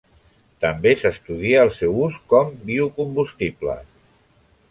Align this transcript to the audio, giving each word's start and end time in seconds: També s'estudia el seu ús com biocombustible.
També 0.63 0.93
s'estudia 1.01 1.59
el 1.65 1.69
seu 1.75 1.99
ús 2.07 2.17
com 2.33 2.49
biocombustible. 2.71 3.77